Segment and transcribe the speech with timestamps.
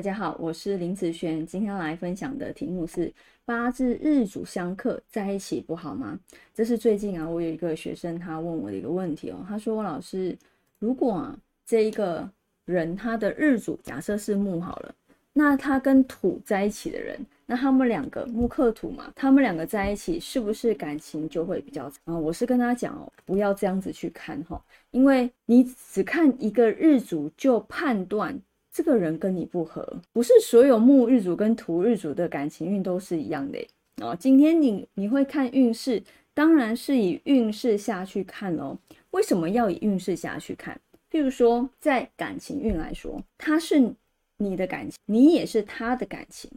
[0.00, 3.12] 大家好，我是林子璇，今天来分享的题目是
[3.44, 6.18] 八字日主相克在一起不好吗？
[6.54, 10.34] 这是最近啊，我有一个学生他问我的一个问题哦，他说老师，
[10.78, 12.26] 如果啊这一个
[12.64, 14.94] 人他的日主假设是木好了，
[15.34, 22.18] 那他跟土在一起的人，那他们两个木克土嘛，他们两个在一起是不是感情就会比较啊？
[22.18, 24.58] 我是跟他讲哦，不要这样子去看哈，
[24.92, 25.62] 因为你
[25.92, 28.40] 只看一个日主就判断。
[28.80, 33.58] 这个人跟你不合，不是所有木日主跟土日主的感情运都是一样的
[34.00, 34.16] 哦。
[34.18, 38.74] 今天你你会看运势，当然是以运势下去看哦。
[39.10, 40.80] 为什么要以运势下去看？
[41.10, 43.92] 譬如说，在感情运来说，他是
[44.38, 46.50] 你的感情，你也是他的感情，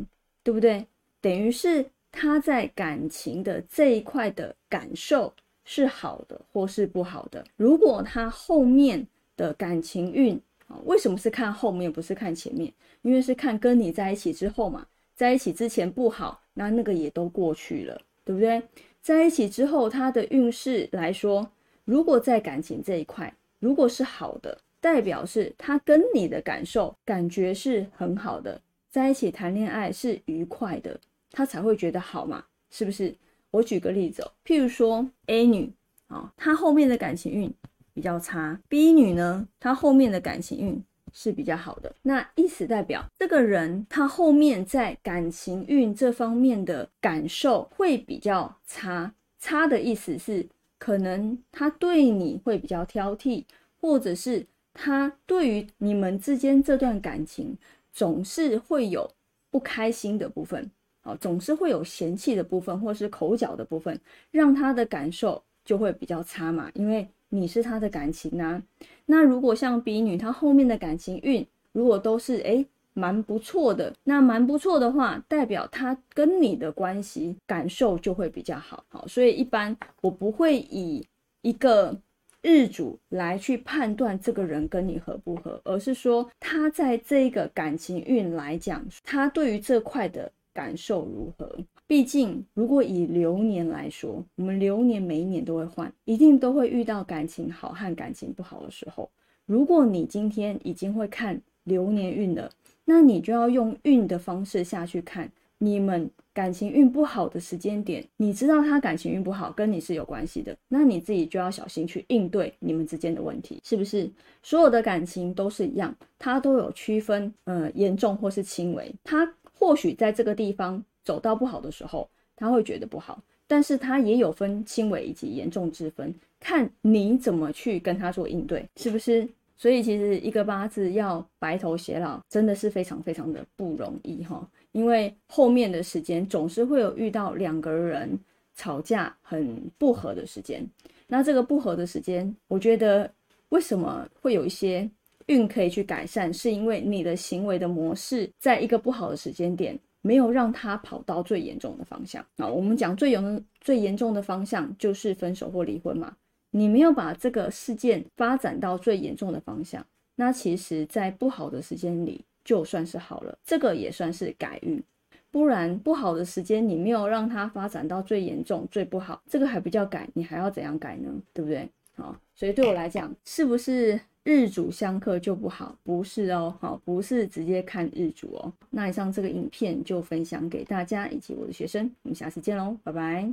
[0.44, 0.88] 对不对？
[1.20, 5.34] 等于是他在感情的这一块的感受
[5.66, 7.44] 是好的或是不好的。
[7.58, 10.40] 如果他后面的感情运，
[10.86, 12.74] 为什么是看后面不是看前面？
[13.02, 14.86] 因为是看跟你在一起之后嘛，
[15.16, 18.62] 在一起之前不好，那那个也都过去了，对不对？
[19.02, 21.50] 在一起之后，他的运势来说，
[21.86, 31.00] 如果在感情这一块，如果是好的，代表是他跟你的感受感觉是很好的，在一起谈恋爱是愉快的，
[31.32, 33.14] 他才会觉得好嘛，是不是？
[33.52, 35.72] 我举个例子，譬如说 A 女
[36.08, 37.54] 啊，她后面的感情运。
[37.94, 41.94] 比较差，B 女呢，她后面的感情运是比较好的。
[42.02, 49.14] 那意思代表这个人他后面在感情运这方面的感受会比较差。
[49.40, 50.48] 差的意思是，
[50.80, 53.44] 可能他对你会比较挑剔，
[53.80, 57.56] 或者是他对于你们之间这段感情
[57.92, 59.08] 总是会有
[59.52, 60.72] 不开心的部分，
[61.04, 64.00] 哦，总是会有嫌弃的部分，或是口角的部分，
[64.32, 67.08] 让他的感受就会比较差嘛，因为。
[67.36, 68.62] 你是他的感情呐，
[69.08, 78.84] 那如果像比女，她后面的感情运如果都是诶蛮不错的，那蛮不错的话，代表他跟你的关系感受就会比较好。
[78.90, 81.04] 好，所以一般我不会以
[81.42, 81.98] 一个
[82.44, 91.58] 日主来去判断这个人跟你合不合，而是说他在这个感情运来讲，他对于这块的感受如何。
[91.88, 99.10] 毕竟，如果以流年来说，我们流年每一年都会换，一定都会遇到感情好和感情不好的时候。
[99.46, 102.50] 如果你今天已经会看流年运了，
[102.86, 108.04] 那你就要用运的方式下去看你们感情运不好的时间点。
[108.18, 114.10] 你知道他感情运不好跟你是有关系的，那你自己就要小心去应对你们之间的问题，是不是？
[114.42, 118.94] 所有的感情都是一样，它都有区分，呃，严重或是轻微。
[119.04, 119.26] 它
[119.64, 120.84] 或许在这个地方。
[121.06, 129.28] 走到不好的时候，他会觉得不好，但是他也有分轻微以及严重之分，看你怎么去跟他做应对，是不是？
[129.58, 138.18] 所以其实一个八字要白头偕老，真的是非常非常的不容易哈，因为后面的时间总是会有遇到两个人
[138.56, 140.66] 吵架很不和的时间，
[141.06, 143.12] 那这个不和的时间，我觉得
[143.50, 144.90] 为什么会有一些
[145.28, 149.80] 运可以去改善，是因为你的行为的模式在一个不好的时间点。
[150.06, 152.46] 没有让它跑到最严重的方向啊！
[152.46, 156.14] 我们讲最严最严重的方向就是分手或离婚嘛。
[156.52, 159.82] 你没有把这个事件发展到最严重的方向，
[160.16, 164.84] 那其实，在不好的时间里就算是好了，这个也算是改运。
[165.32, 171.10] 不然不好的时间你没有让它发展到最严重、最不好，这个还不叫改，你还要怎样改呢？
[171.32, 171.66] 对不对？
[171.96, 173.98] 好，所以对我来讲，是不是？
[174.24, 178.54] 日主相克就不好，不是哦，好，不是直接看日主哦。
[178.70, 183.30] 那以上这个影片就分享给大家以及我的学生，我们下次见喽，拜拜。